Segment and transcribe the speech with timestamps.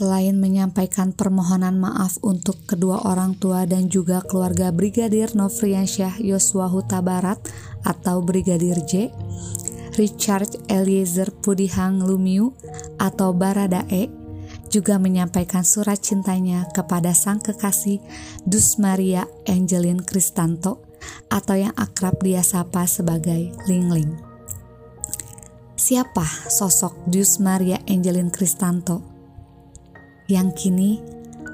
[0.00, 7.04] Selain menyampaikan permohonan maaf untuk kedua orang tua dan juga keluarga Brigadir Nofriansyah Yosua Huta
[7.04, 7.36] Barat
[7.84, 9.12] atau Brigadir J,
[10.00, 12.56] Richard Eliezer Pudihang Lumiu
[12.96, 14.08] atau Baradae
[14.72, 18.00] juga menyampaikan surat cintanya kepada sang kekasih
[18.48, 20.80] Dus Maria Angelin Kristanto
[21.28, 24.16] atau yang akrab dia sapa sebagai Ling Ling.
[25.76, 29.09] Siapa sosok Dus Maria Angelin Kristanto?
[30.30, 31.02] Yang kini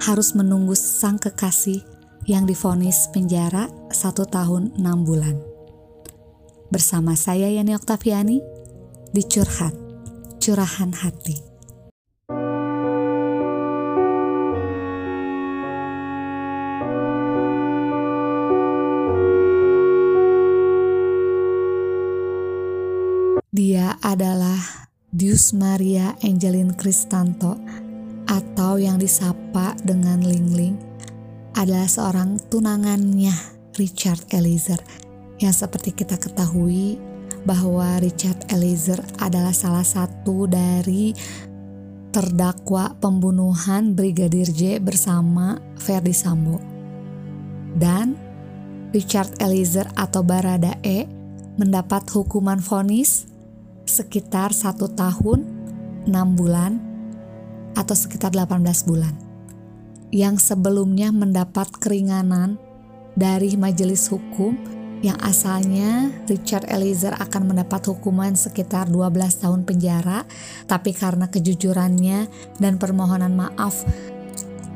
[0.05, 1.81] harus menunggu sang kekasih
[2.29, 5.41] yang difonis penjara satu tahun enam bulan.
[6.69, 8.39] Bersama saya Yani Oktaviani
[9.15, 9.73] di Curhat,
[10.37, 11.57] Curahan Hati.
[23.57, 24.61] Dia adalah
[25.09, 27.57] Dius Maria Angelin Kristanto
[28.27, 30.77] atau yang disapa dengan Ling Ling
[31.57, 33.33] adalah seorang tunangannya
[33.79, 34.79] Richard Eliezer
[35.41, 36.99] yang seperti kita ketahui
[37.47, 41.15] bahwa Richard Eliezer adalah salah satu dari
[42.11, 46.59] terdakwa pembunuhan Brigadir J bersama Ferdi Sambo.
[47.77, 48.17] Dan
[48.91, 51.05] Richard Eliezer atau Baradae
[51.61, 53.29] mendapat hukuman vonis
[53.85, 55.45] sekitar satu tahun,
[56.09, 56.86] enam bulan
[57.77, 59.13] atau sekitar 18 bulan.
[60.11, 62.57] Yang sebelumnya mendapat keringanan
[63.13, 64.57] dari majelis hukum
[65.05, 70.25] yang asalnya Richard Eliezer akan mendapat hukuman sekitar 12 tahun penjara,
[70.65, 73.85] tapi karena kejujurannya dan permohonan maaf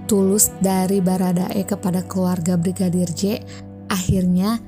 [0.04, 3.40] tulus dari Baradae kepada keluarga Brigadir J,
[3.86, 4.58] akhirnya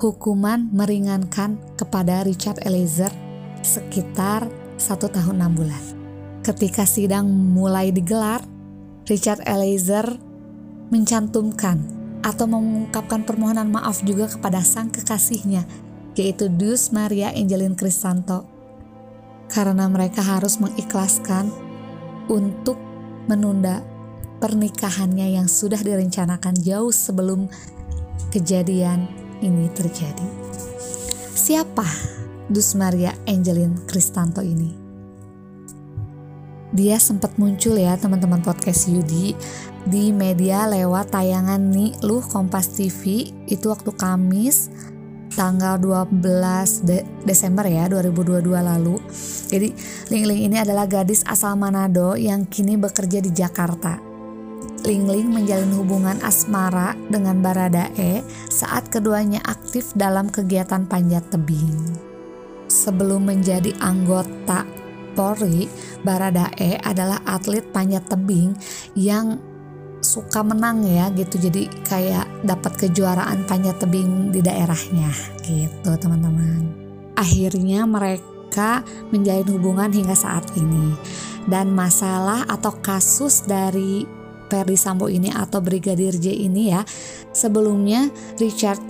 [0.00, 3.12] hukuman meringankan kepada Richard Eliezer
[3.60, 4.48] sekitar
[4.80, 5.97] satu tahun enam bulan.
[6.48, 8.40] Ketika sidang mulai digelar,
[9.04, 10.16] Richard Eliezer
[10.88, 11.76] mencantumkan
[12.24, 15.68] atau mengungkapkan permohonan maaf juga kepada sang kekasihnya,
[16.16, 18.48] yaitu Deus Maria Angelin Kristanto.
[19.52, 21.52] Karena mereka harus mengikhlaskan
[22.32, 22.80] untuk
[23.28, 23.84] menunda
[24.40, 27.44] pernikahannya yang sudah direncanakan jauh sebelum
[28.32, 29.04] kejadian
[29.44, 30.24] ini terjadi.
[31.36, 31.84] Siapa
[32.48, 34.87] Dus Maria Angelin Kristanto ini?
[36.68, 39.32] Dia sempat muncul ya teman-teman podcast Yudi
[39.88, 44.68] di media lewat tayangan nih lu Kompas TV itu waktu Kamis
[45.32, 48.98] tanggal 12 De Desember ya 2022 lalu.
[49.48, 49.70] Jadi
[50.10, 54.02] Ling Ling ini adalah gadis asal Manado yang kini bekerja di Jakarta.
[54.82, 61.96] Ling Ling menjalin hubungan asmara dengan Baradae saat keduanya aktif dalam kegiatan panjat tebing.
[62.68, 64.66] Sebelum menjadi anggota
[65.18, 65.66] Polri,
[66.06, 68.54] Baradae adalah atlet panjat tebing
[68.94, 69.42] yang
[69.98, 71.42] suka menang ya gitu.
[71.42, 75.10] Jadi kayak dapat kejuaraan panjat tebing di daerahnya
[75.42, 76.70] gitu teman-teman.
[77.18, 80.94] Akhirnya mereka menjalin hubungan hingga saat ini.
[81.50, 84.06] Dan masalah atau kasus dari
[84.48, 86.84] Ferdi Sambo ini atau Brigadir J ini ya
[87.32, 88.08] sebelumnya
[88.40, 88.80] Richard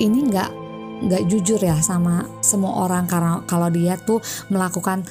[0.00, 0.67] ini nggak
[0.98, 4.18] nggak jujur ya sama semua orang karena kalau dia tuh
[4.50, 5.06] melakukan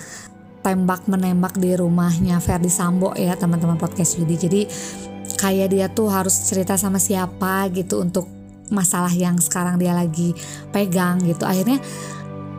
[0.65, 4.61] tembak menembak di rumahnya Ferdi Sambo ya teman-teman podcast Yudi jadi
[5.39, 8.27] kayak dia tuh harus cerita sama siapa gitu untuk
[8.67, 10.35] masalah yang sekarang dia lagi
[10.75, 11.47] pegang gitu.
[11.47, 11.79] Akhirnya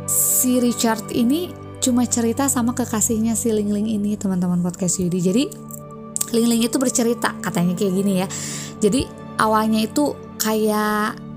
[0.09, 1.53] si Richard ini
[1.85, 5.45] cuma cerita sama kekasihnya si Ling Ling ini teman-teman podcast Yudi jadi
[6.35, 8.27] Ling Ling itu bercerita katanya kayak gini ya.
[8.81, 9.05] Jadi
[9.37, 11.28] awalnya itu kayak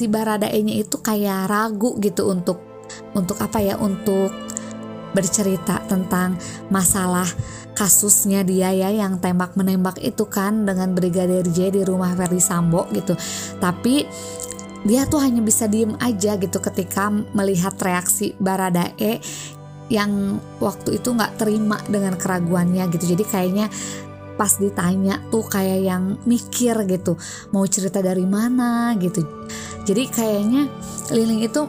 [0.00, 2.56] si Baradae-nya itu kayak ragu gitu untuk
[3.12, 4.32] untuk apa ya untuk
[5.12, 6.40] bercerita tentang
[6.72, 7.28] masalah
[7.76, 12.88] kasusnya dia ya yang tembak menembak itu kan dengan Brigadir J di rumah Ferdi Sambo
[12.96, 13.12] gitu.
[13.60, 14.08] Tapi
[14.88, 19.20] dia tuh hanya bisa diem aja gitu ketika melihat reaksi Baradae
[19.92, 23.12] yang waktu itu nggak terima dengan keraguannya gitu.
[23.12, 23.66] Jadi kayaknya
[24.40, 27.20] pas ditanya tuh kayak yang mikir gitu
[27.52, 29.20] mau cerita dari mana gitu
[29.84, 30.64] jadi kayaknya
[31.12, 31.68] Liling itu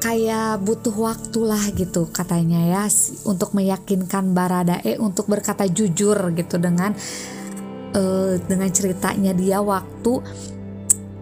[0.00, 2.84] kayak butuh waktu lah gitu katanya ya
[3.28, 6.96] untuk meyakinkan Baradae untuk berkata jujur gitu dengan
[7.92, 10.24] uh, dengan ceritanya dia waktu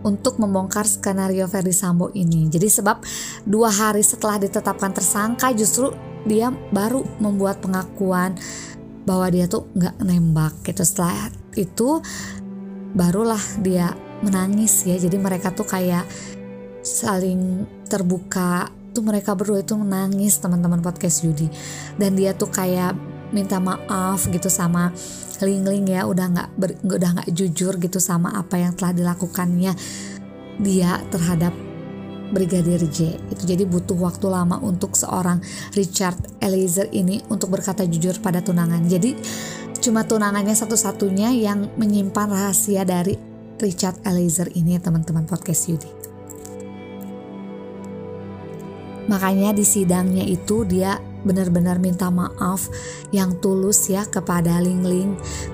[0.00, 2.48] untuk membongkar skenario Ferdi Sambo ini.
[2.48, 3.04] Jadi sebab
[3.44, 5.92] dua hari setelah ditetapkan tersangka justru
[6.24, 8.36] dia baru membuat pengakuan
[9.04, 10.82] bahwa dia tuh nggak nembak gitu.
[10.84, 12.00] Setelah itu
[12.92, 14.96] barulah dia menangis ya.
[14.96, 16.04] Jadi mereka tuh kayak
[16.84, 18.68] saling terbuka.
[18.90, 21.46] Tuh mereka berdua itu menangis teman-teman podcast Yudi
[21.94, 22.98] dan dia tuh kayak
[23.30, 24.90] minta maaf gitu sama
[25.38, 26.10] Ling Ling ya.
[26.10, 26.48] Udah nggak
[26.82, 29.78] udah nggak jujur gitu sama apa yang telah dilakukannya
[30.58, 31.69] dia terhadap
[32.30, 33.18] Brigadir J.
[33.30, 35.42] Itu jadi butuh waktu lama untuk seorang
[35.74, 38.86] Richard Eliezer ini untuk berkata jujur pada tunangan.
[38.86, 39.18] Jadi
[39.82, 43.18] cuma tunangannya satu-satunya yang menyimpan rahasia dari
[43.60, 45.90] Richard Eliezer ini teman-teman podcast Yudi.
[49.10, 52.70] Makanya di sidangnya itu dia benar-benar minta maaf
[53.12, 55.10] yang tulus ya kepada Ling Ling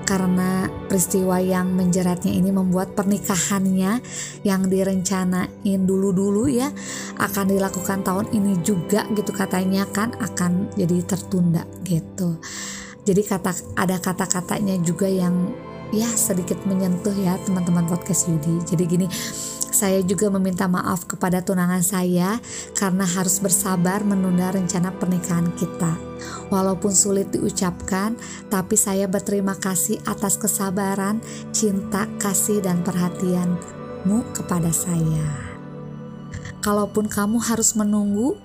[0.07, 3.99] karena peristiwa yang menjeratnya ini membuat pernikahannya
[4.47, 6.71] yang direncanain dulu-dulu ya
[7.19, 12.39] akan dilakukan tahun ini juga gitu katanya kan akan jadi tertunda gitu.
[13.07, 18.59] Jadi kata ada kata-katanya juga yang ya sedikit menyentuh ya teman-teman podcast Yudi.
[18.67, 19.07] Jadi gini,
[19.71, 22.41] saya juga meminta maaf kepada tunangan saya
[22.73, 25.93] karena harus bersabar menunda rencana pernikahan kita.
[26.49, 28.17] Walaupun sulit diucapkan,
[28.49, 31.21] tapi saya berterima kasih atas kesabaran,
[31.53, 35.27] cinta, kasih, dan perhatianmu kepada saya.
[36.63, 38.39] Kalaupun kamu harus menunggu,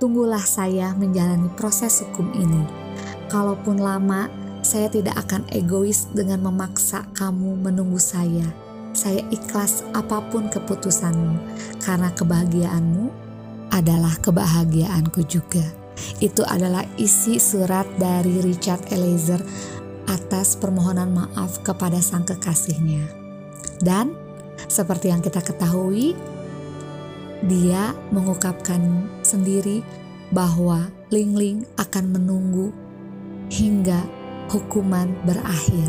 [0.00, 2.64] tunggulah saya menjalani proses hukum ini.
[3.28, 4.32] Kalaupun lama,
[4.68, 8.44] saya tidak akan egois dengan memaksa kamu menunggu saya
[8.98, 11.38] saya ikhlas apa pun keputusanmu,
[11.78, 13.06] karena kebahagiaanmu
[13.70, 15.62] adalah kebahagiaanku juga.
[16.18, 19.38] Itu adalah isi surat dari Richard Eliezer
[20.10, 23.06] atas permohonan maaf kepada sang kekasihnya.
[23.78, 24.18] Dan
[24.66, 26.18] seperti yang kita ketahui,
[27.46, 29.86] dia mengungkapkan sendiri
[30.34, 32.74] bahwa Ling Ling akan menunggu
[33.46, 34.17] hingga
[34.48, 35.88] hukuman berakhir.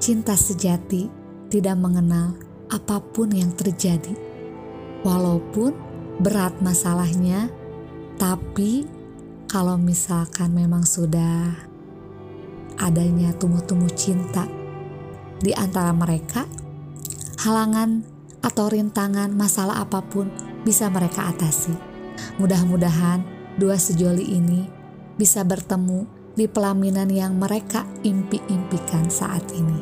[0.00, 1.08] Cinta sejati
[1.52, 2.36] tidak mengenal
[2.72, 4.16] apa pun yang terjadi.
[5.04, 5.76] Walaupun
[6.20, 7.52] berat masalahnya,
[8.16, 8.88] tapi
[9.44, 11.52] kalau misalkan memang sudah
[12.80, 14.48] adanya tumbuh-tumbuh cinta
[15.44, 16.48] di antara mereka,
[17.44, 18.02] halangan
[18.40, 20.32] atau rintangan masalah apa pun
[20.64, 21.76] bisa mereka atasi.
[22.40, 23.20] Mudah-mudahan
[23.60, 24.66] dua sejoli ini
[25.20, 29.80] bisa bertemu di pelaminan yang mereka impi-impikan saat ini.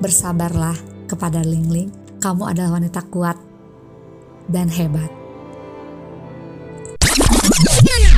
[0.00, 0.76] Bersabarlah
[1.06, 3.36] kepada Ling Ling, kamu adalah wanita kuat
[4.48, 5.12] dan hebat.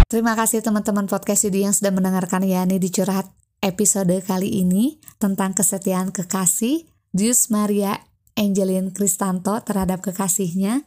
[0.07, 3.27] Terima kasih teman-teman podcast Yudi yang sudah mendengarkan Yani di curhat
[3.59, 7.99] episode kali ini tentang kesetiaan kekasih Dius Maria
[8.39, 10.87] Angelin Kristanto terhadap kekasihnya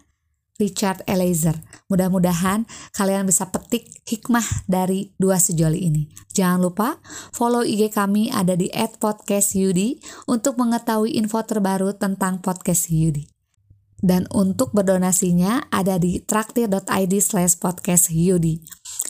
[0.57, 1.57] Richard Eliezer.
[1.88, 2.65] Mudah-mudahan
[2.98, 6.09] kalian bisa petik hikmah dari dua sejoli ini.
[6.33, 6.98] Jangan lupa
[7.31, 13.30] follow IG kami ada di @podcastyudi untuk mengetahui info terbaru tentang podcast Yudi.
[13.98, 18.62] Dan untuk berdonasinya ada di traktir.id slash podcast Yudi.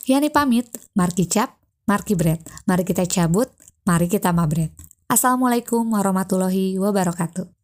[0.08, 2.40] Yani pamit, Marki Cap, Marki Bread.
[2.68, 3.52] Mari kita cabut,
[3.84, 4.72] mari kita mabret.
[5.12, 7.57] Assalamualaikum warahmatullahi wabarakatuh.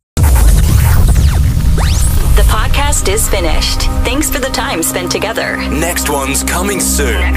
[2.94, 3.82] Podcast is finished.
[4.06, 5.58] Thanks for the time spent together.
[5.70, 7.34] Next one's coming soon.